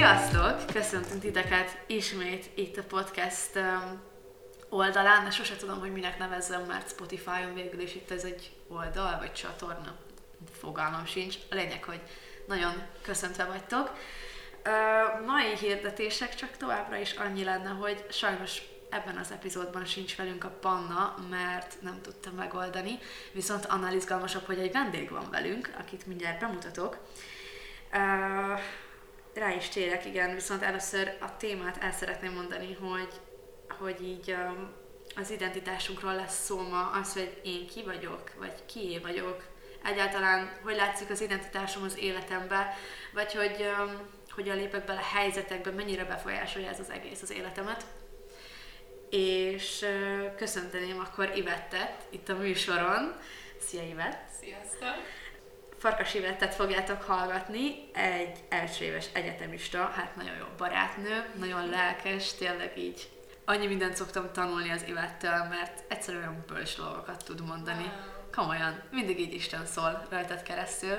[0.00, 0.66] Sziasztok!
[0.72, 4.00] Köszöntünk titeket ismét itt a podcast um,
[4.68, 9.18] oldalán, de sose tudom, hogy minek nevezzem, mert Spotify-on végül is itt ez egy oldal
[9.18, 9.96] vagy csatorna.
[10.60, 11.36] Fogalmam sincs.
[11.50, 12.00] A lényeg, hogy
[12.46, 13.92] nagyon köszöntve vagytok.
[15.26, 20.56] Mai hirdetések csak továbbra is annyi lenne, hogy sajnos ebben az epizódban sincs velünk a
[20.60, 22.98] Panna, mert nem tudta megoldani,
[23.32, 26.98] viszont annál izgalmasabb, hogy egy vendég van velünk, akit mindjárt bemutatok.
[29.34, 33.12] Rá is térek, igen, viszont először a témát el szeretném mondani, hogy,
[33.78, 34.72] hogy így um,
[35.16, 39.44] az identitásunkról lesz szó ma, az, hogy én ki vagyok, vagy kié vagyok,
[39.84, 42.76] egyáltalán hogy látszik az identitásom az életembe,
[43.14, 43.96] vagy hogy um,
[44.30, 47.84] hogyan lépek bele helyzetekbe, mennyire befolyásolja ez az egész az életemet.
[49.10, 49.86] És
[50.36, 53.16] köszönteném akkor Ivettet itt a műsoron.
[53.60, 54.28] Szia Ivett!
[54.40, 54.96] Sziasztok!
[55.80, 62.78] Farkas Ivettet fogjátok hallgatni, egy első éves egyetemista, hát nagyon jó barátnő, nagyon lelkes, tényleg
[62.78, 63.08] így
[63.44, 67.92] annyi mindent szoktam tanulni az Ivettől, mert egyszerűen olyan bölcs dolgokat tud mondani.
[68.34, 70.98] Komolyan, mindig így Isten szól rajtad keresztül.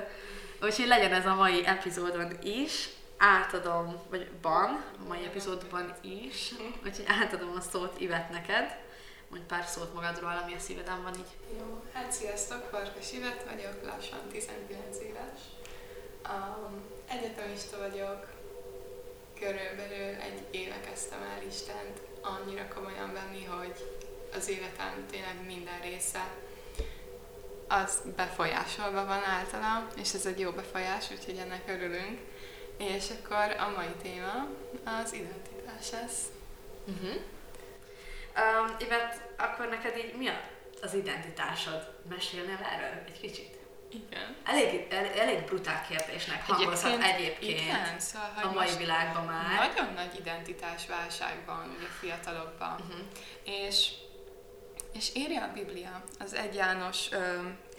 [0.61, 6.51] Úgyhogy legyen ez a mai epizódon is, átadom, vagy ban, a mai epizódban is,
[6.83, 8.77] úgyhogy átadom a szót Ivet neked.
[9.31, 11.57] Mondj pár szót magadról, ami a szíveden van így.
[11.59, 15.39] Jó, hát sziasztok, Farkas Ivet vagyok, lassan 19 éves.
[16.29, 18.27] Um, egyetemista vagyok,
[19.39, 23.75] körülbelül egy éve kezdtem el Istent annyira komolyan venni, hogy
[24.33, 26.27] az életem tényleg minden része
[27.67, 32.19] az befolyásolva van általam, és ez egy jó befolyás, úgyhogy ennek örülünk.
[32.77, 34.47] És akkor a mai téma
[35.01, 36.21] az identitás lesz.
[36.87, 37.21] Uh-huh.
[38.35, 40.29] Um, Ivet, akkor neked így mi
[40.81, 41.93] az identitásod?
[42.09, 43.59] Mesélnél erről egy kicsit?
[43.93, 44.35] Igen.
[44.45, 49.67] Elég, el, elég brutál kérdésnek hangozhat egyébként, egyébként igen, szóval, hogy a mai világban már.
[49.67, 52.71] Nagyon nagy identitásválság van ugye fiatalokban.
[52.71, 52.99] Uh-huh.
[53.43, 53.91] És,
[54.93, 57.07] és írja a Biblia az 1 János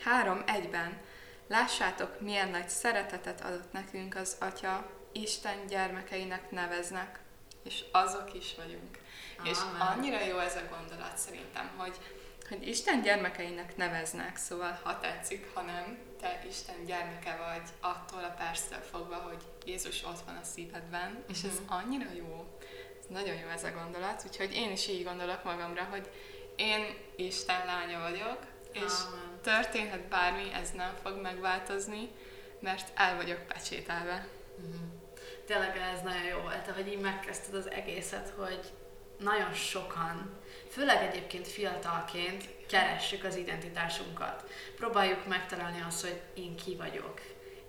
[0.05, 1.00] 3.1-ben,
[1.49, 7.19] lássátok, milyen nagy szeretetet adott nekünk az Atya, Isten gyermekeinek neveznek,
[7.65, 8.99] és azok is vagyunk.
[9.44, 11.97] És annyira jó ez a gondolat szerintem, hogy,
[12.48, 18.34] hogy Isten gyermekeinek neveznek, szóval ha tetszik, ha nem, te Isten gyermeke vagy attól a
[18.38, 21.76] perctől fogva, hogy Jézus ott van a szívedben, és ez uh-huh.
[21.76, 22.58] annyira jó,
[23.00, 26.10] ez nagyon jó ez a gondolat, úgyhogy én is így gondolok magamra, hogy
[26.56, 26.84] én
[27.16, 28.38] Isten lánya vagyok,
[28.72, 29.41] és Amen.
[29.42, 32.08] történhet bármi, ez nem fog megváltozni,
[32.60, 34.26] mert el vagyok pecsételve.
[34.56, 34.81] Uh-huh.
[35.47, 38.72] Tényleg ez nagyon jó volt, hogy így megkezdted az egészet, hogy
[39.22, 40.31] nagyon sokan,
[40.71, 44.44] főleg egyébként fiatalként keressük az identitásunkat.
[44.77, 47.21] Próbáljuk megtalálni azt, hogy én ki vagyok,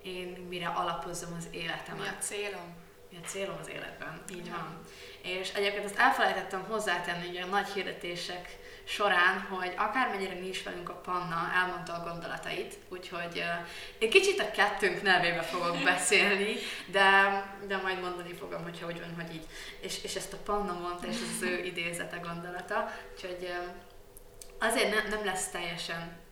[0.02, 2.00] én mire alapozom az életemet.
[2.00, 2.76] Mi a célom?
[3.10, 4.80] Mi a célom az életben, így van.
[5.22, 10.94] És egyébként ezt elfelejtettem hozzátenni, hogy a nagy hirdetések során, hogy akármennyire nincs velünk a
[10.94, 13.68] Panna, elmondta a gondolatait, úgyhogy uh,
[13.98, 16.54] én kicsit a kettőnk nevébe fogok beszélni,
[16.86, 19.46] de, de majd mondani fogom, hogyha úgy van, hogy így.
[19.80, 24.94] És, és ezt a Panna mondta, és ez az ő idézete gondolata, úgyhogy uh, azért
[24.94, 26.22] ne, nem lesz teljesen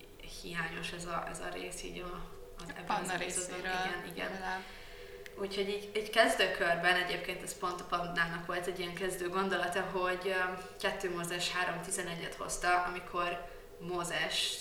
[0.43, 2.21] hiányos ez a, ez a rész így a,
[2.59, 3.59] az ebben Panna részéről.
[3.59, 4.31] Igen, igen.
[4.31, 4.61] Legalább.
[5.43, 10.35] Úgyhogy így egy kezdőkörben egyébként ez pont a Pandának volt egy ilyen kezdő gondolata, hogy
[10.81, 11.51] 2 Mózes
[11.85, 13.49] 3.11-et hozta, amikor
[13.79, 14.59] Mózes,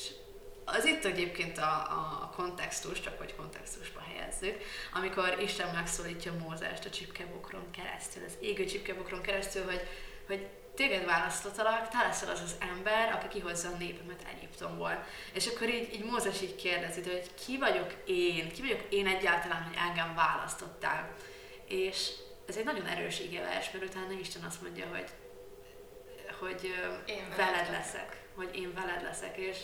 [0.65, 1.71] az itt egyébként a,
[2.21, 4.57] a kontextus, csak hogy kontextusba helyezzük,
[4.93, 9.87] amikor Isten megszólítja Mózest a csipkebokron keresztül, az égő csipkebokron keresztül, hogy,
[10.27, 10.47] hogy
[10.81, 15.03] téged választottalak, te leszel az az ember, aki kihozza a népemet Egyiptomból.
[15.33, 19.63] És akkor így, így Mózes így kérdezi, hogy ki vagyok én, ki vagyok én egyáltalán,
[19.63, 21.13] hogy engem választottál.
[21.65, 22.11] És
[22.47, 25.09] ez egy nagyon erős igevers, mert utána Isten azt mondja, hogy,
[26.39, 26.63] hogy
[27.05, 29.57] én veled, veled leszek, hogy én veled leszek, és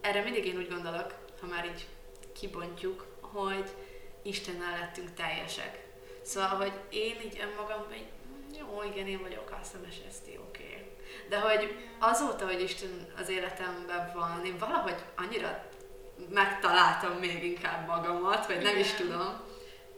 [0.00, 1.86] erre mindig én úgy gondolok, ha már így
[2.40, 3.74] kibontjuk, hogy
[4.22, 5.84] Istennel lettünk teljesek.
[6.22, 8.06] Szóval, hogy én így önmagamban
[8.70, 10.62] jó, igen, én vagyok a szemes eszti, oké.
[10.62, 10.94] Okay.
[11.28, 15.64] De hogy azóta, hogy Isten az életemben van, én valahogy annyira
[16.30, 19.40] megtaláltam még inkább magamat, vagy nem is tudom.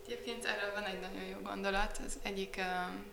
[0.07, 2.01] Egyébként erről van egy nagyon jó gondolat.
[2.07, 2.65] Az egyik uh,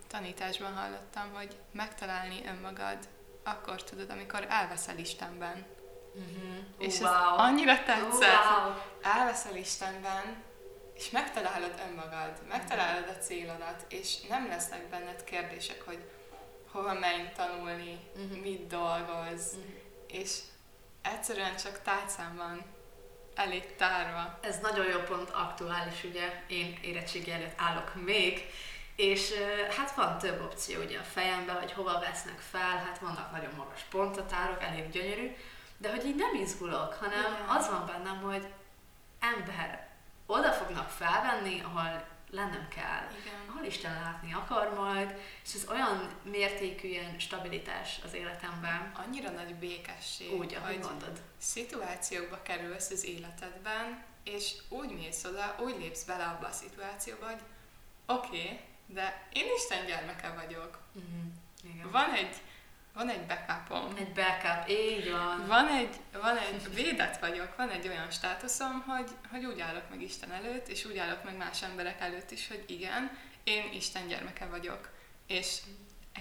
[0.08, 2.98] tanításban hallottam, hogy megtalálni önmagad
[3.46, 5.66] akkor tudod, amikor elveszel Istenben.
[6.14, 6.56] Uh-huh.
[6.78, 7.08] És wow.
[7.08, 8.44] ez annyira tetszett.
[8.44, 8.72] Wow.
[9.02, 10.42] Elveszel Istenben,
[10.96, 15.98] és megtalálod önmagad, megtalálod a célodat, és nem lesznek benned kérdések, hogy
[16.70, 18.40] hova menj tanulni, uh-huh.
[18.40, 19.72] mit dolgoz, uh-huh.
[20.06, 20.38] és
[21.02, 22.64] egyszerűen csak tárcán van
[23.34, 24.38] elé tárva.
[24.42, 28.44] Ez nagyon jó pont aktuális, ugye én érettségi előtt állok még,
[28.96, 29.30] és
[29.76, 33.82] hát van több opció ugye a fejemben, hogy hova vesznek fel, hát vannak nagyon magas
[33.90, 35.36] pontatárok, elég gyönyörű,
[35.78, 37.56] de hogy így nem izgulok, hanem Igen.
[37.56, 38.46] az van bennem, hogy
[39.20, 39.85] ember,
[40.26, 43.48] oda fognak felvenni, ahol lennem kell, Igen.
[43.48, 48.92] ahol Isten látni akar majd, és ez olyan mértékű ilyen stabilitás az életemben.
[49.06, 51.22] Annyira nagy békesség, úgy, ahogy mondod.
[51.38, 57.40] Szituációkba kerülsz az életedben, és úgy mész oda, úgy lépsz bele abba a szituációba, hogy
[58.06, 60.78] oké, okay, de én Isten gyermeke vagyok.
[60.92, 61.22] Uh-huh.
[61.62, 61.90] Igen.
[61.90, 62.36] Van egy
[62.96, 63.96] van egy backupom.
[63.96, 65.46] Egy backup, így van.
[65.46, 70.02] Van egy, van egy, védett vagyok, van egy olyan státuszom, hogy, hogy úgy állok meg
[70.02, 74.46] Isten előtt, és úgy állok meg más emberek előtt is, hogy igen, én Isten gyermeke
[74.46, 74.88] vagyok.
[75.26, 75.58] És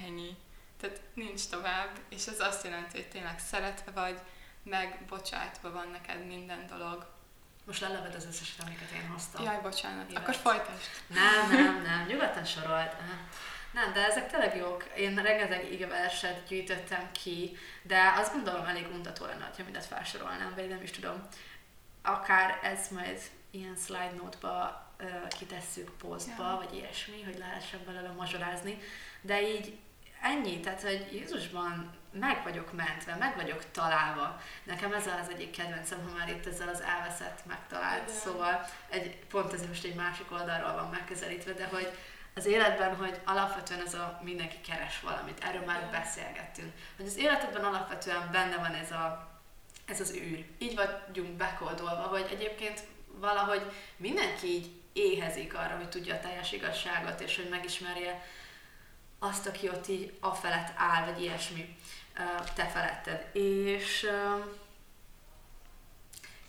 [0.06, 0.38] ennyi.
[0.80, 4.20] Tehát nincs tovább, és ez azt jelenti, hogy tényleg szeretve vagy,
[4.64, 7.14] meg bocsátva van neked minden dolog.
[7.66, 9.44] Most leleved az összeset, amiket én hoztam.
[9.44, 10.10] Jaj, bocsánat.
[10.10, 10.22] Évet.
[10.22, 10.90] Akkor folytasd.
[11.08, 12.06] Nem, nem, nem.
[12.08, 12.96] Nyugodtan sorolt.
[13.76, 14.86] Nem, de ezek tényleg jók.
[14.98, 20.68] Én rengeteg igeverset gyűjtöttem ki, de azt gondolom elég untató lenne, ha mindet felsorolnám, vagy
[20.68, 21.28] nem is tudom.
[22.02, 23.20] Akár ez majd
[23.52, 24.86] ilyen slide note-ba
[25.38, 26.56] kitesszük posztba, ja.
[26.66, 28.78] vagy ilyesmi, hogy lehessen belőle mazsolázni,
[29.22, 29.78] de így
[30.22, 34.42] ennyi, tehát hogy Jézusban meg vagyok mentve, meg vagyok találva.
[34.64, 38.20] Nekem ez az egyik kedvencem, ha már itt ezzel az elveszett, megtalált, Igen.
[38.20, 41.92] szóval egy, pont ez most egy másik oldalról van megközelítve, de hogy
[42.36, 47.64] az életben, hogy alapvetően ez a mindenki keres valamit, erről már beszélgettünk, hogy az életedben
[47.64, 49.30] alapvetően benne van ez, a,
[49.86, 50.46] ez az űr.
[50.58, 57.22] Így vagyunk bekódolva, hogy egyébként valahogy mindenki így éhezik arra, hogy tudja a teljes igazságot,
[57.22, 58.26] és hogy megismerje
[59.20, 61.78] azt, aki ott így a felett áll, vagy ilyesmi
[62.56, 63.26] te feletted.
[63.34, 64.10] És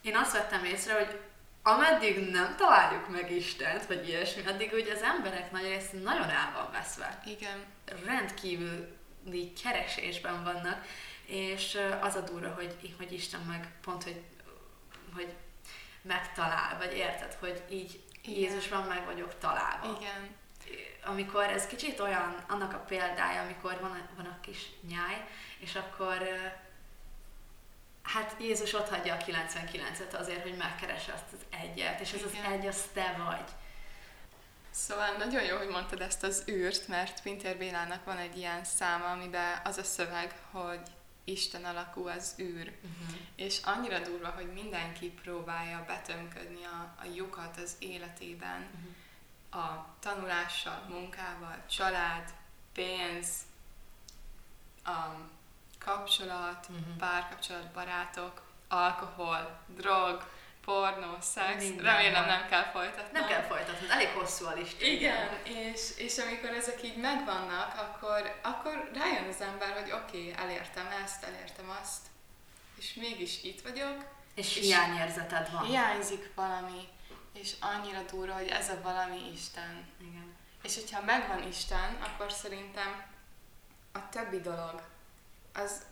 [0.01, 1.21] én azt vettem észre, hogy
[1.67, 6.53] ameddig nem találjuk meg Istent, vagy ilyesmi, addig ugye az emberek nagy része nagyon el
[6.55, 7.23] van veszve.
[7.25, 7.65] Igen.
[8.05, 10.85] Rendkívüli keresésben vannak,
[11.25, 14.23] és az a durva, hogy, hogy Isten meg pont, hogy,
[15.15, 15.35] hogy
[16.03, 18.39] megtalál, vagy érted, hogy így Igen.
[18.39, 19.99] Jézusban meg vagyok találva.
[20.01, 20.35] Igen.
[21.05, 25.29] Amikor ez kicsit olyan, annak a példája, amikor van a, van a kis nyáj,
[25.59, 26.19] és akkor
[28.07, 32.45] hát Jézus ott hagyja a 99-et azért, hogy megkeresse azt az egyet, és ez Igen.
[32.45, 33.51] az egy, az te vagy.
[34.71, 39.11] Szóval nagyon jó, hogy mondtad ezt az űrt, mert Pintér Bélának van egy ilyen száma,
[39.11, 40.81] amiben az a szöveg, hogy
[41.25, 42.73] Isten alakú az űr.
[42.77, 43.17] Uh-huh.
[43.37, 49.67] És annyira durva, hogy mindenki próbálja betömködni a, a lyukat az életében, uh-huh.
[49.67, 52.35] a tanulással, munkával, család,
[52.73, 53.29] pénz,
[54.85, 55.36] a
[55.87, 56.97] kapcsolat, uh-huh.
[56.99, 60.29] párkapcsolat, barátok, alkohol, drog,
[60.65, 63.19] pornó, szex, Minden remélem nem kell folytatni.
[63.19, 64.85] Nem kell folytatni, elég hosszú a lista.
[64.85, 70.45] Igen, és, és amikor ezek így megvannak, akkor, akkor rájön az ember, hogy oké, okay,
[70.45, 72.07] elértem ezt, elértem azt,
[72.79, 74.05] és mégis itt vagyok.
[74.35, 75.65] És, és hiányérzeted van.
[75.65, 76.89] Hiányzik valami,
[77.33, 79.87] és annyira durva, hogy ez a valami Isten.
[80.01, 80.35] Igen.
[80.63, 83.05] És hogyha megvan Isten, akkor szerintem
[83.93, 84.83] a többi dolog,
[85.65, 85.83] az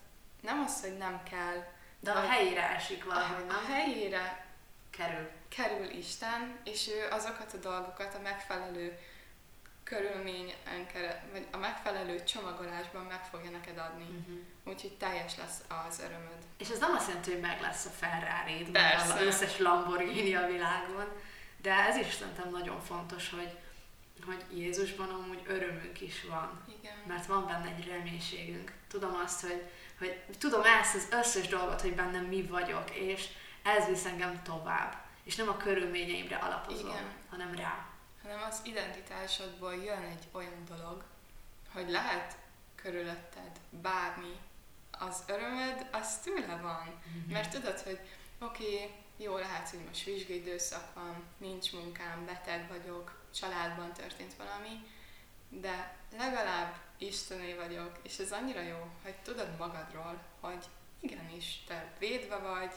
[0.41, 1.65] nem az, hogy nem kell.
[2.01, 3.57] De a helyére esik valahogy, nem?
[3.57, 4.47] A helyére
[4.91, 5.31] kerül.
[5.49, 8.99] Kerül Isten, és ő azokat a dolgokat a megfelelő
[9.85, 10.87] körülményen,
[11.33, 14.05] vagy a megfelelő csomagolásban meg fogja neked adni.
[14.05, 14.39] Uh-huh.
[14.65, 16.39] Úgyhogy teljes lesz az örömöd.
[16.59, 20.47] És ez nem azt jelenti, hogy meg lesz a ferrari meg az összes Lamborghini a
[20.47, 21.09] világon,
[21.63, 23.59] de ez is szerintem nagyon fontos, hogy,
[24.27, 26.63] hogy Jézusban amúgy örömünk is van.
[26.79, 26.97] Igen.
[27.07, 28.73] Mert van benne egy reménységünk.
[28.89, 33.29] Tudom azt, hogy, hogy tudom ezt az összes dolgot, hogy bennem mi vagyok, és
[33.63, 35.03] ez visz engem tovább.
[35.23, 37.13] És nem a körülményeimre alapozom, Igen.
[37.31, 37.87] hanem rá.
[38.23, 41.05] Hanem az identitásodból jön egy olyan dolog,
[41.73, 42.37] hogy lehet
[42.75, 44.37] körülötted bármi,
[44.99, 46.83] az örömöd, az tőle van.
[46.85, 47.33] Mm-hmm.
[47.33, 47.99] Mert tudod, hogy
[48.39, 54.35] oké, okay, jó lehet, hogy most vizsgai időszak van, nincs munkám, beteg vagyok, családban történt
[54.35, 54.87] valami,
[55.49, 60.65] de legalább Istené vagyok, és ez annyira jó, hogy tudod magadról, hogy
[61.01, 62.73] igenis, te védve vagy,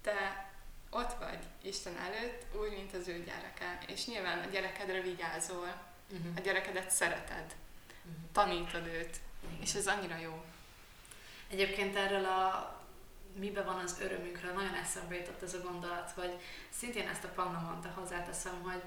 [0.00, 0.50] te
[0.90, 3.78] ott vagy Isten előtt, úgy, mint az ő gyereke.
[3.86, 6.32] És nyilván a gyerekedre vigyázol, uh-huh.
[6.36, 7.54] a gyerekedet szereted,
[8.04, 8.22] uh-huh.
[8.32, 9.60] tanítod őt, Igen.
[9.60, 10.44] és ez annyira jó.
[11.48, 12.76] Egyébként erről a
[13.34, 17.60] mibe van az örömünkről, nagyon eszembe jutott ez a gondolat, hogy szintén ezt a Panna
[17.60, 18.82] mondta, hozzáteszem, hogy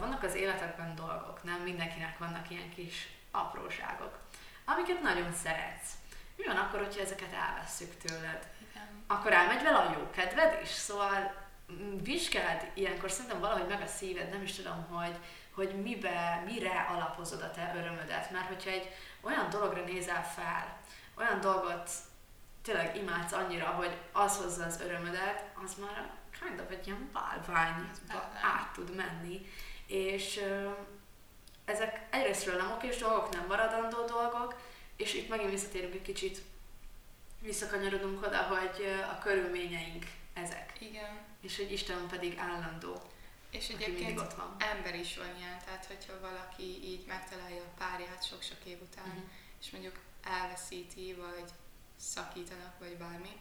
[0.00, 4.18] vannak az életekben dolgok, nem mindenkinek vannak ilyen kis apróságok,
[4.64, 5.92] amiket nagyon szeretsz.
[6.36, 8.48] Mi van akkor, hogyha ezeket elvesszük tőled?
[8.70, 9.04] Igen.
[9.06, 11.42] Akkor elmegy vele a jó kedved is, szóval
[12.02, 15.16] vizsgáld ilyenkor szerintem valahogy meg a szíved, nem is tudom, hogy,
[15.54, 18.30] hogy mibe, mire alapozod a te örömödet.
[18.30, 18.88] Mert hogyha egy
[19.20, 20.78] olyan dologra nézel fel,
[21.14, 21.90] olyan dolgot
[22.64, 28.30] tényleg imádsz annyira, hogy az hozza az örömödet, az már kind of egy ilyen bálványba
[28.42, 29.46] át tud menni.
[29.86, 30.70] És ö,
[31.64, 34.60] ezek egyrésztről nem okés dolgok, nem maradandó dolgok,
[34.96, 36.42] és itt megint visszatérünk egy kicsit,
[37.40, 40.72] visszakanyarodunk oda, hogy a körülményeink ezek.
[40.78, 41.18] Igen.
[41.40, 43.02] És hogy Isten pedig állandó.
[43.50, 44.56] És egyébként ott van.
[44.58, 49.22] ember is van ilyen, tehát hogyha valaki így megtalálja a párját sok-sok év után, uh-huh.
[49.60, 51.50] és mondjuk elveszíti, vagy
[51.96, 53.40] szakítanak, vagy bármi,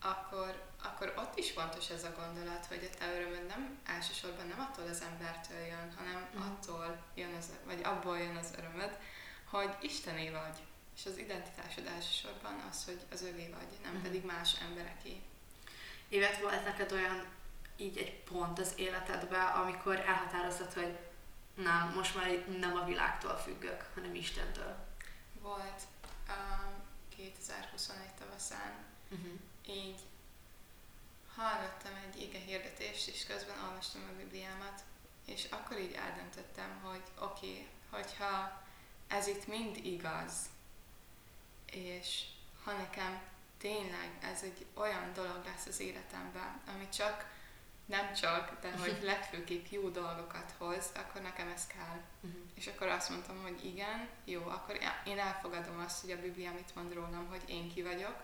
[0.00, 4.60] akkor, akkor ott is fontos ez a gondolat, hogy a te örömöd nem elsősorban nem
[4.60, 6.52] attól az embertől jön, hanem uh-huh.
[6.52, 8.98] attól jön az, vagy abból jön az örömöd,
[9.44, 10.58] hogy Istené vagy.
[10.96, 14.02] És az identitásod elsősorban az, hogy az övé vagy, nem uh-huh.
[14.02, 15.22] pedig más embereké.
[16.08, 17.26] Évet volt neked olyan
[17.76, 20.98] így egy pont az életedben, amikor elhatároztad, hogy
[21.54, 24.76] nem, most már nem a világtól függök, hanem Istentől?
[25.40, 25.82] Volt.
[26.28, 26.59] Um,
[27.20, 28.72] 2021 tavaszán.
[29.10, 29.32] Uh-huh.
[29.66, 30.00] Így
[31.34, 34.84] hallottam egy ige hirdetést, és közben olvastam a Bibliámat,
[35.26, 38.62] és akkor így eldöntöttem, hogy oké, okay, hogyha
[39.08, 40.32] ez itt mind igaz,
[41.66, 42.24] és
[42.64, 43.22] ha nekem
[43.58, 47.38] tényleg ez egy olyan dolog lesz az életemben, ami csak,
[47.90, 52.00] nem csak, de hogy legfőképp jó dolgokat hoz, akkor nekem ez kell.
[52.20, 52.40] Uh-huh.
[52.54, 56.74] És akkor azt mondtam, hogy igen, jó, akkor én elfogadom azt, hogy a Biblia mit
[56.74, 58.16] mond rólam, hogy én ki vagyok,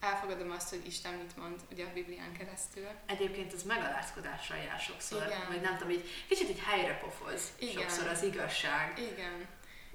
[0.00, 2.88] elfogadom azt, hogy Isten mit mond ugye a Biblián keresztül.
[3.06, 5.46] Egyébként ez megalázkodással jár sokszor, Igen.
[5.48, 7.74] vagy nem tudom, így kicsit egy helyre pofoz Igen.
[7.74, 8.98] sokszor az igazság.
[8.98, 9.46] Igen.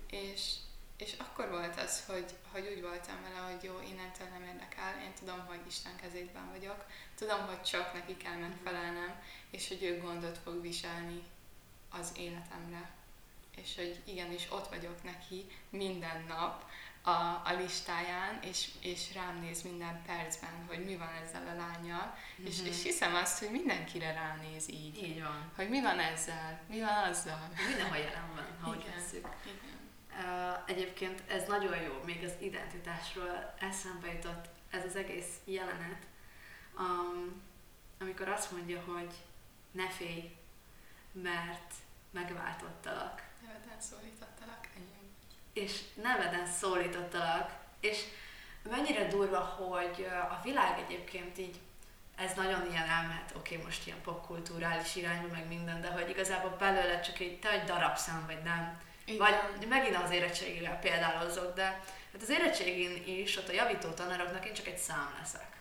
[0.10, 0.54] És
[0.98, 5.14] és akkor volt az, hogy, hogy úgy voltam vele, hogy jó, innentől nem érdekel, én
[5.20, 6.86] tudom, hogy Isten kezében vagyok,
[7.16, 11.24] tudom, hogy csak neki kell megfelelnem, és hogy ő gondot fog viselni
[11.90, 12.90] az életemre.
[13.56, 16.70] És hogy igenis ott vagyok neki minden nap
[17.02, 22.18] a, a listáján, és, és rám néz minden percben, hogy mi van ezzel a lányjal,
[22.42, 22.52] mm-hmm.
[22.52, 25.04] és, és hiszem azt, hogy mindenkire ránéz így.
[25.04, 25.52] Így van.
[25.56, 27.50] Hogy mi van ezzel, mi van azzal.
[27.68, 28.86] Mindenhol jelen van, ha úgy
[29.44, 29.76] Igen.
[30.66, 36.06] Egyébként ez nagyon jó, még az identitásról eszembe jutott ez az egész jelenet,
[36.78, 37.42] um,
[38.00, 39.14] amikor azt mondja, hogy
[39.72, 40.36] ne félj,
[41.12, 41.74] mert
[42.12, 43.24] megváltottalak.
[43.42, 45.12] Neveden szólítottalak, ennyi.
[45.54, 48.04] És neveden szólítottalak, és
[48.70, 51.60] mennyire durva, hogy a világ egyébként így
[52.16, 56.50] ez nagyon ilyen elmehet, oké, okay, most ilyen popkulturális irányba, meg minden, de hogy igazából
[56.50, 59.18] belőle csak egy, te egy darabszám vagy nem igen.
[59.18, 61.64] Vagy megint az érettségével példálozok, de
[62.12, 65.56] hát az érettségén is, ott a javító tanároknak én csak egy szám leszek.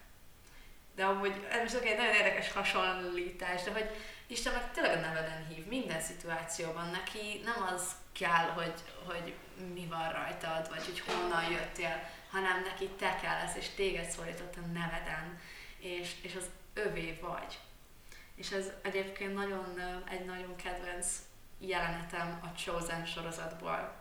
[0.94, 3.90] De amúgy, ez most egy nagyon érdekes hasonlítás, de hogy
[4.26, 6.90] Isten meg tényleg a neveden hív minden szituációban.
[6.90, 8.74] Neki nem az kell, hogy,
[9.04, 9.34] hogy
[9.74, 14.56] mi van rajtad, vagy hogy honnan jöttél, hanem neki te kell lesz, és téged szólított
[14.56, 15.40] a neveden,
[15.78, 17.58] és, és az övé vagy.
[18.34, 21.06] És ez egyébként nagyon, egy nagyon kedvenc
[21.68, 23.94] jelenetem a Chosen sorozatból,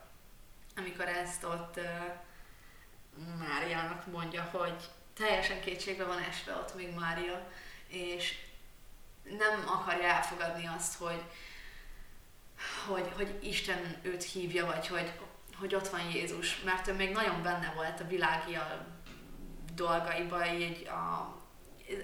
[0.75, 1.79] amikor ezt ott
[3.39, 7.49] Máriának mondja, hogy teljesen kétségbe van esve ott még Mária,
[7.87, 8.35] és
[9.23, 11.23] nem akarja elfogadni azt, hogy,
[12.87, 15.11] hogy, hogy Isten őt hívja, vagy hogy,
[15.59, 18.85] hogy ott van Jézus, mert ő még nagyon benne volt a világi a
[19.75, 21.35] dolgaiba, így a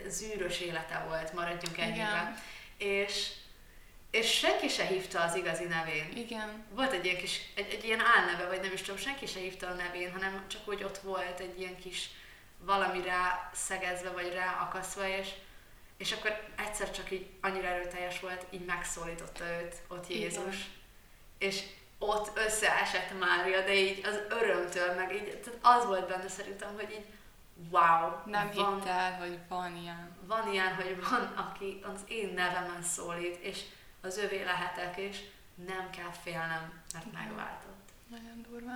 [0.07, 2.35] zűrös élete volt, maradjunk ennyiben.
[2.77, 3.33] És
[4.11, 6.11] és senki se hívta az igazi nevén.
[6.15, 6.65] Igen.
[6.69, 9.67] Volt egy ilyen kis, egy, egy ilyen álneve, vagy nem is tudom, senki se hívta
[9.67, 12.09] a nevén, hanem csak úgy ott volt egy ilyen kis
[12.57, 15.29] valami rá szegezve, vagy rá akasztva, és,
[15.97, 20.55] és akkor egyszer csak így annyira erőteljes volt, így megszólította őt ott Jézus.
[20.55, 20.67] Igen.
[21.37, 21.63] És
[21.99, 26.91] ott összeesett Mária, de így az örömtől, meg így, tehát az volt benne szerintem, hogy
[26.91, 27.05] így
[27.69, 28.11] wow.
[28.25, 30.17] Nem van, hitt el, hogy van ilyen.
[30.27, 33.61] Van ilyen, hogy van, aki az én nevemen szólít, és
[34.01, 35.19] az övé lehetek, és
[35.65, 37.91] nem kell félnem, mert megváltott.
[38.07, 38.73] Nagyon durva.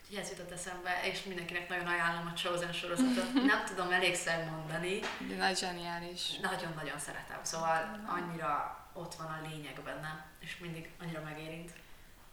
[0.00, 3.32] Úgyhogy ez jutott eszembe, és mindenkinek nagyon ajánlom a Chosen sorozatot.
[3.52, 5.00] Nem tudom elégszer mondani.
[5.28, 6.36] De nagy zseniális.
[6.36, 11.72] Nagyon-nagyon szeretem, szóval annyira ott van a lényeg benne, és mindig annyira megérint.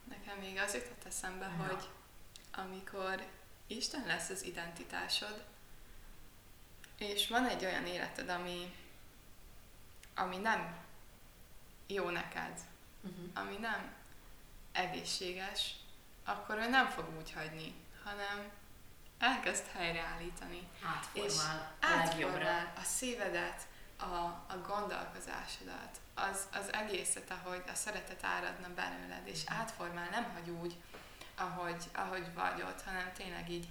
[0.09, 1.65] Nekem még az jutott eszembe, ja.
[1.65, 1.89] hogy
[2.51, 3.25] amikor
[3.67, 5.43] Isten lesz az identitásod,
[6.97, 8.75] és van egy olyan életed, ami,
[10.15, 10.84] ami nem
[11.87, 12.59] jó neked,
[13.01, 13.25] uh-huh.
[13.33, 13.93] ami nem
[14.71, 15.75] egészséges,
[16.25, 17.73] akkor ő nem fog úgy hagyni,
[18.03, 18.51] hanem
[19.19, 20.67] elkezd helyreállítani.
[20.83, 21.33] Átformál és
[21.79, 29.41] átformál a szívedet, a, a gondolkozásodat, az, az egészet, ahogy a szeretet áradna belőled, és
[29.45, 30.75] átformál, nem hagy úgy,
[31.35, 33.67] ahogy, ahogy vagy ott, hanem tényleg így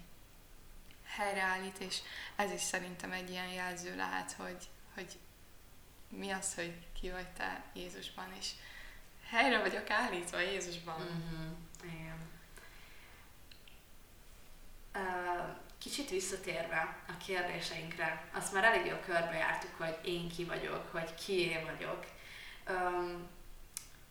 [1.05, 1.99] helyreállít, és
[2.37, 5.19] ez is szerintem egy ilyen jelző lehet, hogy, hogy
[6.19, 8.51] mi az, hogy ki vagy te Jézusban, és
[9.29, 11.01] helyre vagyok állítva Jézusban.
[11.01, 11.53] Mm-hmm.
[11.83, 12.33] Igen.
[15.79, 21.65] Kicsit visszatérve a kérdéseinkre, azt már elég jó körbejártuk, hogy én ki vagyok, vagy kié
[21.65, 22.05] vagyok,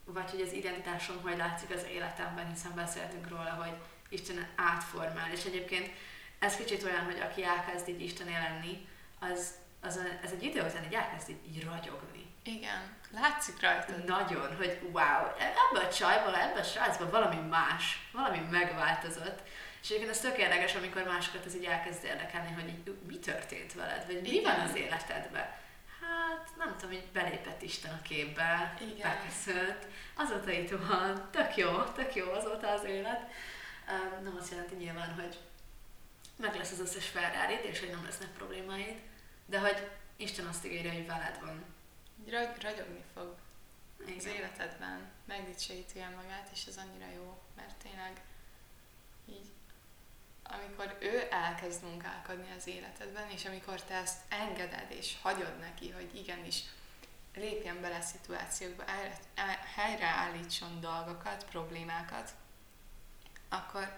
[0.05, 3.74] vagy hogy az identitásom hogy látszik az életemben, hiszen beszéltünk róla, hogy
[4.10, 5.91] Isten átformál, és egyébként
[6.39, 8.88] ez kicsit olyan, hogy aki elkezd így Isten lenni,
[9.19, 9.53] az,
[9.84, 12.25] az ez egy idő után így elkezd így, így ragyogni.
[12.44, 13.94] Igen, látszik rajta.
[14.06, 19.40] Nagyon, hogy wow, ebben a csajban, ebben a srácban valami más, valami megváltozott.
[19.82, 23.74] És egyébként ez tök érdekes, amikor másokat ez így elkezd érdekelni, hogy így, mi történt
[23.74, 24.58] veled, vagy mi Igen.
[24.58, 25.62] van az életedben.
[26.02, 29.10] Hát nem tudom, hogy belépett Isten a képbe, Igen.
[29.10, 33.32] beköszönt, azóta itt van, tök jó, tök jó azóta az élet.
[34.24, 35.38] Nem azt jelenti nyilván, hogy
[36.36, 39.00] meg lesz az összes ferrari és hogy nem lesznek problémáid,
[39.45, 41.65] de hogy Isten azt ígéri, hogy veled van.
[42.29, 43.35] Ragy, ragyogni fog
[44.01, 44.17] Igen.
[44.17, 48.21] az életedben, megdicséríti el magát, és ez annyira jó, mert tényleg
[49.25, 49.45] így,
[50.43, 56.15] amikor ő elkezd munkálkodni az életedben, és amikor te ezt engeded, és hagyod neki, hogy
[56.15, 56.63] igenis
[57.35, 58.83] lépjen bele szituációkba,
[59.75, 62.31] helyreállítson dolgokat, problémákat,
[63.50, 63.97] akkor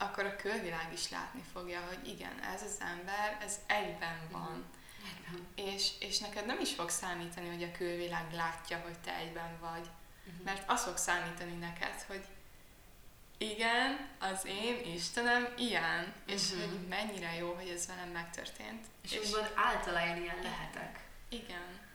[0.00, 4.64] akkor a külvilág is látni fogja, hogy igen, ez az ember, ez egyben van.
[5.54, 9.86] És, és neked nem is fog számítani, hogy a külvilág látja, hogy te egyben vagy.
[10.26, 10.44] Uh-huh.
[10.44, 12.24] Mert az fog számítani neked, hogy
[13.38, 16.34] igen, az én Istenem ilyen, uh-huh.
[16.34, 16.60] és mhm.
[16.60, 18.86] hogy mennyire jó, hogy ez velem megtörtént.
[19.02, 21.00] És, és úgymond általa én ilyen lehetek.
[21.28, 21.86] Igen.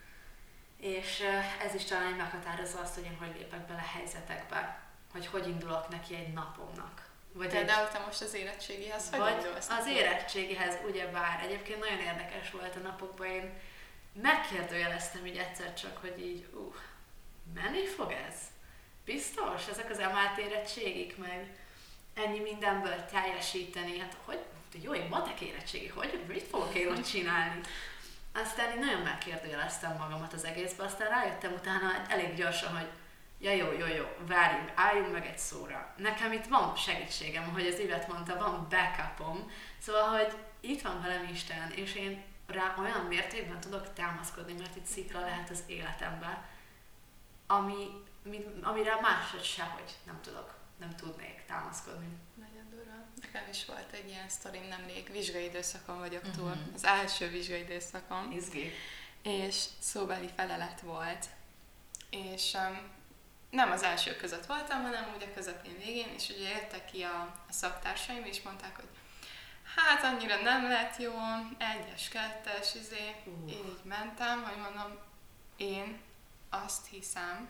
[0.78, 1.24] És
[1.68, 6.16] ez is talán meghatározza azt, hogy én hogy lépek bele helyzetekbe, hogy hogy indulok neki
[6.16, 7.12] egy napomnak.
[7.34, 10.78] Vagy Például te most az érettségihez Vagy az érettségihez,
[11.12, 13.52] bár egyébként nagyon érdekes volt a napokban, én
[14.22, 16.76] megkérdőjeleztem így egyszer csak, hogy így, uh,
[17.54, 18.36] menni fog ez?
[19.06, 19.68] Biztos?
[19.70, 21.58] Ezek az emelt érettségik, meg
[22.14, 24.40] ennyi mindenből teljesíteni, hát hogy,
[24.82, 27.62] jó, én matek érettségi, hogy, mit fogok én ott csinálni?
[28.34, 32.88] Aztán én nagyon megkérdőjeleztem magamat az egészbe, aztán rájöttem utána elég gyorsan, hogy
[33.44, 35.94] ja jó, jó, jó, várjunk, álljunk meg egy szóra.
[35.98, 41.28] Nekem itt van segítségem, hogy az évet mondta, van backupom, szóval, hogy itt van velem
[41.32, 46.50] Isten, és én rá olyan mértékben tudok támaszkodni, mert itt szikra lehet az életembe,
[47.48, 47.88] ami,
[48.24, 52.08] mi, amire máshogy sehogy nem tudok, nem tudnék támaszkodni.
[52.36, 52.96] Nagyon durva.
[53.22, 56.74] Nekem is volt egy ilyen sztorim nemrég, vizsgai időszakon vagyok túl, uh-huh.
[56.74, 58.32] az első vizsgai időszakon.
[58.32, 58.72] Izgi.
[59.22, 61.26] És szóbeli felelet volt.
[62.10, 63.02] És um,
[63.54, 67.22] nem az első között voltam, hanem úgy a közepén végén, és ugye jöttek ki a,
[67.50, 68.88] a szaktársaim, és mondták, hogy
[69.76, 71.14] hát annyira nem lett jó,
[71.58, 73.52] egyes, kettes, izé, uh.
[73.52, 74.98] én így mentem, hogy mondom,
[75.56, 76.00] én
[76.50, 77.50] azt hiszem,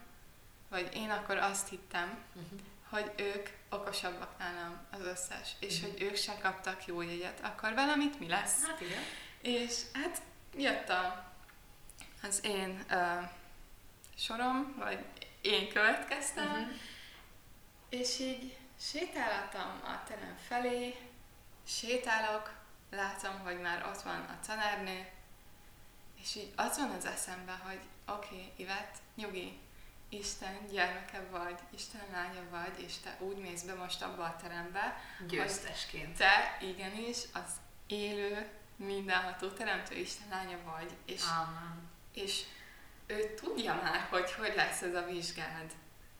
[0.70, 2.60] vagy én akkor azt hittem, uh-huh.
[2.90, 5.92] hogy ők okosabbak nálam az összes, és uh-huh.
[5.92, 8.66] hogy ők se kaptak jó jegyet, akkor velem itt mi lesz?
[8.66, 9.02] Hát igen.
[9.42, 10.22] És hát
[10.56, 11.32] jött a,
[12.24, 13.30] az én uh,
[14.18, 15.06] sorom, vagy
[15.44, 16.68] én következtem, uh-huh.
[17.90, 20.96] és így sétáltam a terem felé,
[21.68, 22.54] sétálok,
[22.90, 25.08] látom, hogy már ott van a tanárnő,
[26.22, 29.60] és így az van az eszembe, hogy oké, okay, Ivet, nyugi,
[30.10, 35.02] Isten gyermeke vagy, Isten lánya vagy, és te úgy mész be most abba a terembe,
[35.28, 36.18] Győztesként.
[36.18, 37.52] te igenis az
[37.88, 40.92] élő, mindenható teremtő Isten lánya vagy.
[41.06, 41.90] És, Amen.
[42.14, 42.44] és
[43.14, 45.72] ő tudja már, hogy hogy lesz ez a vizsgád.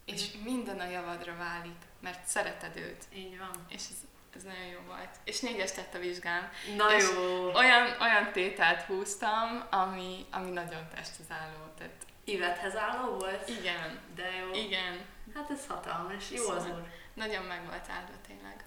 [0.06, 3.04] És minden a javadra válik, mert szereted őt.
[3.14, 3.66] Így van.
[3.70, 3.98] És ez,
[4.36, 5.10] ez nagyon jó volt.
[5.24, 6.52] És négyes tett a vizsgám.
[6.78, 7.54] Na és jó.
[7.54, 11.74] Olyan, olyan tételt húztam, ami, ami nagyon testhez álló.
[11.78, 13.50] Tehát Ivethez álló volt?
[13.50, 14.00] Igen.
[14.16, 14.54] De jó.
[14.54, 15.06] Igen.
[15.36, 16.32] Hát ez hatalmas.
[16.32, 16.88] Jó szóval az úr.
[17.14, 18.66] Nagyon meg volt áldva tényleg.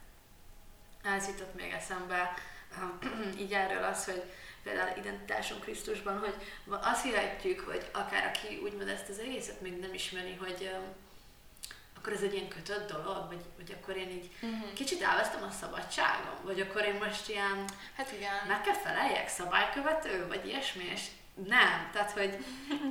[1.03, 2.35] Ez jutott még eszembe
[3.43, 4.23] így erről az, hogy
[4.67, 9.95] például identitásunk Krisztusban, hogy azt hihetjük, hogy akár aki úgymond ezt az egészet még nem
[9.95, 10.95] ismeri, hogy um,
[11.97, 14.73] akkor ez egy ilyen kötött dolog, vagy, vagy akkor én így uh-huh.
[14.73, 17.65] kicsit elvesztem a szabadságom, vagy akkor én most ilyen
[17.97, 18.47] hát igen.
[18.47, 22.45] meg kell feleljek, szabálykövető, vagy ilyesmi, és nem, tehát hogy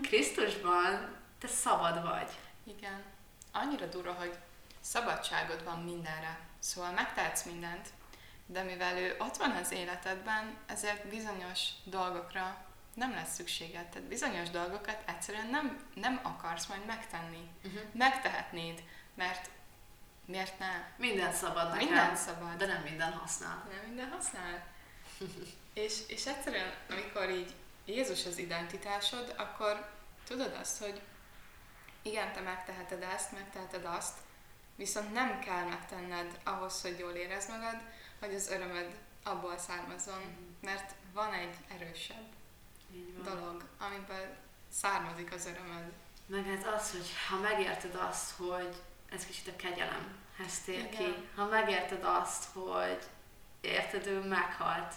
[0.08, 2.30] Krisztusban te szabad vagy.
[2.78, 3.04] Igen.
[3.52, 4.34] Annyira durva, hogy
[4.82, 6.40] szabadságod van mindenre.
[6.60, 7.88] Szóval megtehetsz mindent,
[8.46, 13.86] de mivel ő ott van az életedben, ezért bizonyos dolgokra nem lesz szükséged.
[13.88, 17.50] Tehát bizonyos dolgokat egyszerűen nem, nem akarsz majd megtenni.
[17.64, 17.82] Uh-huh.
[17.92, 19.50] Megtehetnéd, mert
[20.26, 20.88] miért ne?
[20.98, 22.56] Minden szabad nekem, Minden szabad.
[22.58, 23.68] de nem minden használ.
[23.72, 24.66] Nem minden használ.
[25.86, 27.56] és, és egyszerűen, amikor így
[27.86, 29.92] Jézus az identitásod, akkor
[30.28, 31.02] tudod azt, hogy
[32.02, 34.18] igen, te megteheted ezt, megteheted azt,
[34.76, 37.82] viszont nem kell megtenned ahhoz, hogy jól érezd magad,
[38.20, 40.22] hogy az örömöd abból származzon,
[40.62, 42.26] mert van egy erősebb
[43.24, 44.36] dolog, amiből
[44.70, 45.92] származik az örömöd.
[46.26, 48.76] Meg hát az, hogy ha megérted azt, hogy
[49.10, 50.90] ez kicsit a kegyelemhez tér Igen.
[50.90, 53.00] ki, ha megérted azt, hogy
[53.62, 54.94] érted, ő meghalt,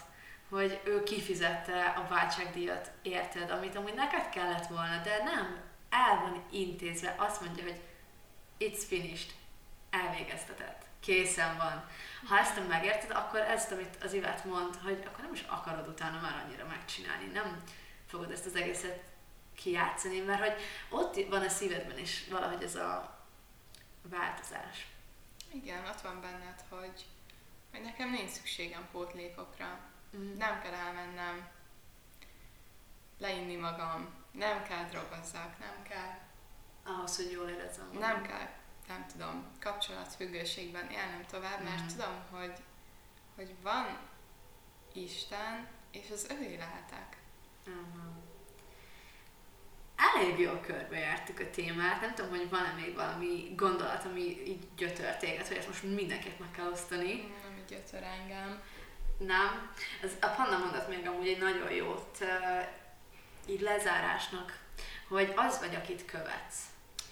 [0.49, 6.43] hogy ő kifizette a váltságdíjat, érted, amit amúgy neked kellett volna, de nem, el van
[6.51, 7.81] intézve, azt mondja, hogy
[8.59, 9.33] it's finished,
[9.89, 11.89] elvégeztetett, készen van.
[12.27, 15.87] Ha ezt nem megérted, akkor ezt, amit az Ivát mond, hogy akkor nem is akarod
[15.87, 17.63] utána már annyira megcsinálni, nem
[18.07, 19.03] fogod ezt az egészet
[19.55, 23.17] kijátszani, mert hogy ott van a szívedben is valahogy ez a
[24.01, 24.87] változás.
[25.53, 27.05] Igen, ott van benned, hogy,
[27.71, 29.79] hogy nekem nincs szükségem pótlékokra,
[30.17, 30.37] Mm.
[30.37, 31.47] nem kell elmennem
[33.17, 36.17] leinni magam, nem kell drogozzak, nem kell,
[36.83, 37.99] Ahhoz, hogy jól érezzem magam.
[37.99, 38.49] nem kell,
[38.89, 41.87] nem tudom, kapcsolatfüggőségben élnem tovább, mert Mm.
[41.87, 42.53] tudom, hogy,
[43.35, 43.99] hogy van
[44.93, 47.17] Isten, és az övé lehetek.
[47.65, 48.07] Mhm.
[50.15, 52.01] Elég jól körbejártuk a témát.
[52.01, 56.39] Nem tudom, hogy van-e még valami gondolat, ami így gyötör téged, hogy ezt most mindenképp
[56.39, 57.33] meg kell osztani.
[57.43, 58.61] Nem így gyötör engem.
[59.17, 59.71] Nem.
[60.01, 62.17] Ez, a Panna mondat még amúgy egy nagyon jót
[63.45, 64.59] így lezárásnak,
[65.07, 66.59] hogy az vagy, akit követsz.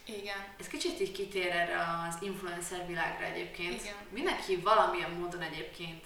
[0.08, 3.82] Igen, Ez kicsit így kitér erre az influencer világra egyébként.
[3.82, 3.96] Igen.
[4.10, 6.06] Mindenki valamilyen módon egyébként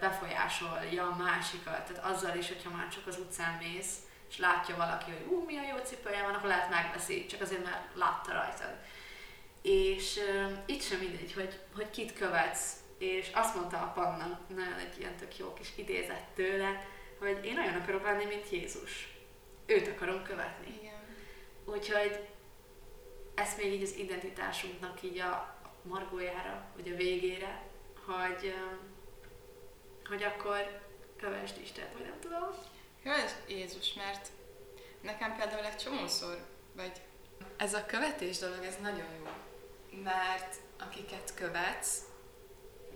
[0.00, 1.86] befolyásolja a másikat.
[1.86, 3.96] Tehát azzal is, hogyha már csak az utcán mész,
[4.28, 7.94] és látja valaki, hogy ú, milyen jó cipője van, akkor lehet megveszi, csak azért, mert
[7.94, 8.76] látta rajtad.
[9.62, 12.72] És uh, itt sem mindegy, hogy, hogy kit követsz.
[12.98, 16.86] És azt mondta a Panna, nagyon egy ilyen tök jó kis idézet tőle,
[17.18, 19.08] hogy én olyan akarok lenni, mint Jézus.
[19.66, 20.78] Őt akarom követni.
[20.80, 20.94] igen.
[21.64, 22.28] Úgyhogy
[23.34, 27.62] ezt még így az identitásunknak így a margójára, vagy a végére,
[28.06, 28.78] hogy, öm,
[30.08, 30.80] hogy akkor
[31.16, 32.48] kövesd Istent, vagy nem tudom.
[33.02, 34.28] Kövess Jézus, mert
[35.00, 36.92] nekem például egy csomószor, vagy
[37.56, 39.28] ez a követés dolog, ez nagyon jó.
[40.02, 41.98] Mert akiket követsz,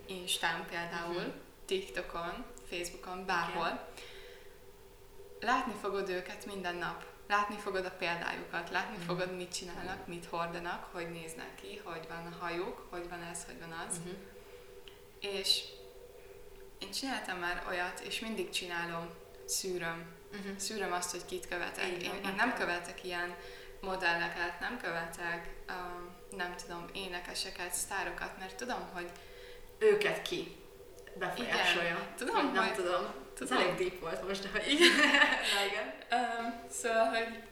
[0.05, 1.29] Instán például, Mhm.
[1.65, 3.87] TikTokon, Facebookon, bárhol,
[5.39, 7.05] látni fogod őket minden nap.
[7.29, 9.05] Látni fogod a példájukat, látni Mhm.
[9.05, 13.45] fogod, mit csinálnak, mit hordanak, hogy néznek ki, hogy van a hajuk, hogy van ez,
[13.45, 13.97] hogy van az.
[13.97, 14.17] Uh-huh.
[15.19, 15.63] És
[16.79, 19.09] én csináltam már olyat, és mindig csinálom,
[19.45, 20.05] szűröm.
[20.31, 20.57] Uh-huh.
[20.57, 21.85] Szűröm azt, hogy kit követek.
[21.85, 23.35] Én, én nem követek ilyen
[23.81, 29.11] modelleket, nem követek, um, nem tudom, énekeseket, sztárokat, mert tudom, hogy
[29.81, 30.55] Őket ki
[31.15, 31.89] befolyásolja.
[31.89, 32.15] Igen.
[32.17, 33.05] Tudom, Vagy nem hogy- tudom.
[33.41, 33.57] Ez tudom.
[33.63, 34.77] elég deep volt most, de hogy...
[35.55, 35.93] Na igen.
[36.11, 37.43] um, szóval, hogy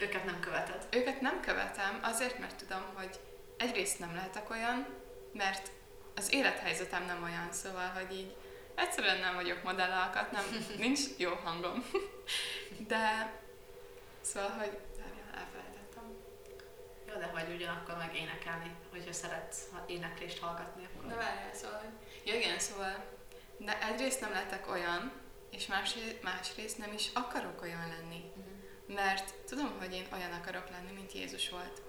[0.00, 0.86] Őket nem követed.
[0.90, 3.20] őket nem követem, azért, mert tudom, hogy
[3.56, 4.86] egyrészt nem lehetek olyan,
[5.32, 5.70] mert
[6.16, 8.34] az élethelyzetem nem olyan, szóval, hogy így
[8.74, 10.44] egyszerűen nem vagyok modellalkat, nem,
[10.78, 11.84] nincs jó hangom.
[12.88, 13.32] De
[14.20, 14.78] szóval, hogy.
[17.14, 21.04] Jó, de hogy ugyanakkor meg énekelni, hogyha szeretsz éneklést hallgatni, akkor...
[21.10, 21.82] Na várjál, szóval.
[22.24, 23.04] Ja, igen, szóval,
[23.58, 25.12] de egyrészt nem lehetek olyan,
[25.50, 28.32] és másrészt, másrészt nem is akarok olyan lenni.
[28.36, 28.94] Mhm.
[28.94, 31.82] Mert tudom, hogy én olyan akarok lenni, mint Jézus volt.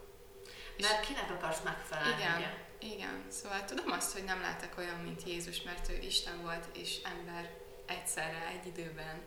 [0.77, 2.53] És- Mert kinek akarsz megfelelni, Igen, ugye?
[2.93, 3.25] igen.
[3.29, 7.49] Szóval tudom azt, hogy nem lehetek olyan, mint Jézus, mert ő Isten volt és ember
[7.85, 9.21] egyszerre, egy időben,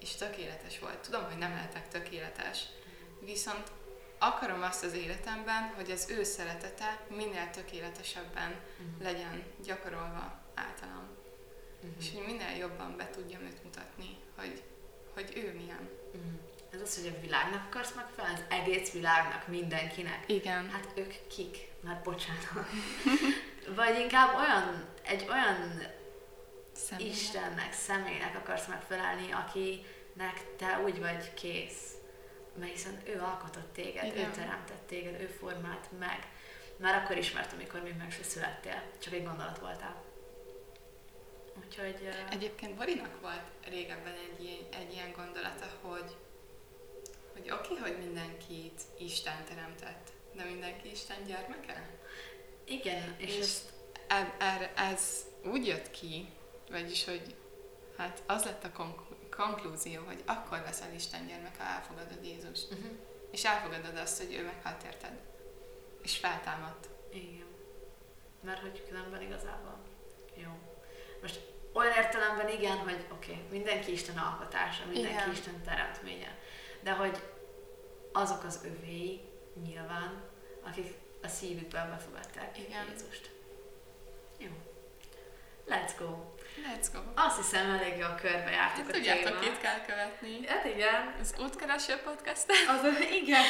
[0.00, 0.98] és tökéletes volt.
[0.98, 2.64] Tudom, hogy nem lehetek tökéletes,
[3.20, 3.70] viszont
[4.22, 9.02] akarom azt az életemben, hogy az ő szeretete minél tökéletesebben Mhm.
[9.02, 11.08] legyen gyakorolva általam.
[11.80, 11.92] Mhm.
[11.98, 14.62] És hogy minél jobban be tudjam őt mutatni, hogy,
[15.14, 15.88] hogy ő milyen.
[16.12, 16.34] Mhm.
[16.72, 20.24] Ez az, hogy a világnak akarsz megfelelni, az egész világnak, mindenkinek.
[20.26, 20.70] Igen.
[20.70, 21.56] Hát ők kik?
[21.80, 22.48] Már bocsánat.
[23.76, 25.82] Vagy inkább olyan, egy olyan
[26.72, 27.12] Személyek.
[27.14, 31.82] Istennek, személynek akarsz megfelelni, akinek te úgy vagy kész.
[32.60, 34.28] Mert hiszen ő alkotott téged, Igen.
[34.28, 36.28] ő teremtett téged, ő formált meg.
[36.76, 38.82] Már akkor ismertem, amikor még meg se születtél.
[38.98, 40.02] Csak egy gondolat voltál.
[41.64, 41.98] Úgyhogy...
[42.02, 46.16] Uh, Egyébként Borinak volt régebben egy ilyen, egy ilyen gondolata, hogy,
[47.32, 51.88] hogy oké, okay, hogy mindenkit Isten teremtett, de mindenki Isten gyermeke?
[52.64, 53.72] igen, és, És ezt
[54.38, 56.28] e- ez úgy jött ki,
[56.70, 57.34] vagyis, hogy
[58.00, 59.09] Hát az lett a konk-
[59.40, 62.72] konklúzió, hogy akkor leszel Isten gyermek, ha elfogadod Jézust.
[62.72, 62.90] Uh-huh.
[63.30, 65.18] És elfogadod azt, hogy ő meghalt érted.
[66.02, 66.88] És feltámadt.
[67.12, 67.46] Igen.
[68.40, 69.78] Mert hogy különben igazából.
[70.34, 70.50] Jó.
[71.22, 71.40] Most
[71.72, 75.30] olyan értelemben igen, hogy oké, okay, mindenki Isten alkotása, mindenki Igen.
[75.30, 76.38] Isten teremtménye.
[76.80, 77.22] De hogy
[78.12, 79.20] azok az övéi
[79.64, 80.22] nyilván,
[80.62, 82.86] akik a szívükben befogadták Igen.
[82.88, 83.30] Jézust.
[84.38, 84.50] Jó.
[85.66, 86.34] Let's go.
[86.56, 86.98] Let's go.
[87.14, 89.42] Azt hiszem, elég jól körbejártuk a Tudjátok, témát.
[89.44, 90.46] itt kell követni.
[90.46, 91.14] Hát igen.
[91.20, 92.84] Az útkereső podcast Az,
[93.22, 93.42] igen.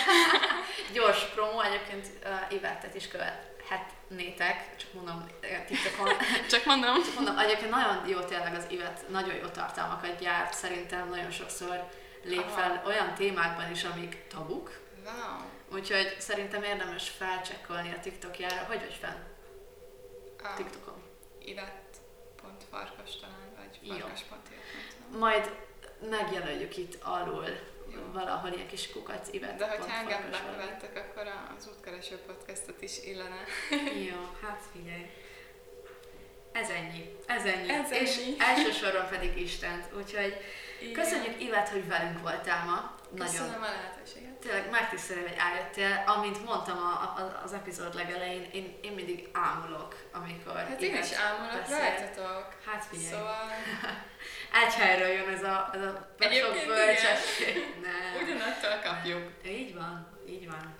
[0.95, 5.27] Gyors promo, egyébként uh, Ivettet is követhetnétek, csak mondom,
[5.67, 6.13] TikTokon.
[6.51, 7.03] Csak mondom.
[7.05, 11.89] Csak mondom, egyébként nagyon jó tényleg az Ivet, nagyon jó tartalmakat gyárt, szerintem nagyon sokszor
[12.23, 12.49] lép Aha.
[12.61, 15.79] fel olyan témákban is, amik tabuk, Wow.
[15.79, 19.17] úgyhogy szerintem érdemes felcsekkolni a TikTokjára, hogy vagy fenn
[20.43, 21.03] A TikTokon.
[22.61, 25.21] Ivett.farkas talán, vagy nem tudom.
[25.21, 25.51] Majd
[26.11, 27.49] megjelöljük itt alul
[27.95, 28.01] Jó.
[28.13, 29.57] valahol ilyen kis kukac Ivet.
[29.57, 33.45] De hogyha pont engem farkas bekövettek, akkor az útkereső podcastot is illene.
[34.11, 35.11] Jó, hát figyelj.
[36.53, 37.17] Ez ennyi.
[37.27, 37.69] Ez ennyi.
[37.69, 38.37] Ez És ennyi.
[38.39, 39.93] elsősorban pedig Istent.
[39.97, 40.37] Úgyhogy
[40.93, 42.99] köszönjük Ivet, hogy velünk voltál ma.
[43.11, 43.27] Nagyon.
[43.27, 44.33] Köszönöm a lehetőséget.
[44.33, 46.05] Tényleg megtisztelő, hogy eljöttél.
[46.07, 51.13] Amint mondtam a, a, az epizód legelején, én, én mindig ámulok, amikor Hát én is
[51.13, 52.47] ámulok rajtatok.
[52.67, 53.11] Hát figyelj.
[53.11, 53.51] Szóval
[54.65, 57.57] Egy helyről jön ez a, ez a sok bölcsesség.
[58.23, 59.31] Ugyanattól kapjuk.
[59.47, 60.75] Így van, így van.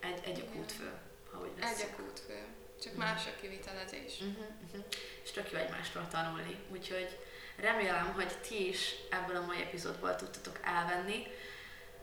[0.00, 0.92] Egy, egy a kútfő,
[1.32, 1.88] ha úgy Egy veszük.
[1.98, 2.46] a kútfő.
[2.82, 2.98] Csak Mm.
[2.98, 4.12] más a kivitelezés.
[4.20, 4.84] Uh-huh, uh-huh.
[5.24, 6.56] És tök jó egymástól tanulni.
[6.72, 7.18] Úgyhogy
[7.56, 11.26] remélem, hogy ti is ebből a mai epizódból tudtatok elvenni.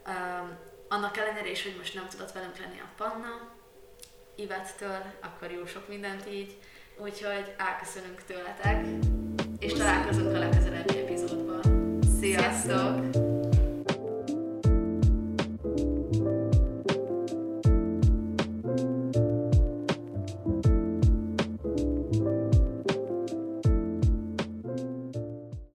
[0.08, 3.60] Um, annak ellenére is, hogy most nem tudott velünk lenni a Panna,
[4.36, 6.58] Ivettől, akkor jó sok mindent így.
[6.98, 8.86] Úgyhogy elköszönünk tőletek,
[9.60, 11.62] és találkozunk a legközelebbi epizódban.
[12.20, 13.04] Sziasztok!
[13.12, 13.31] Sziasztok!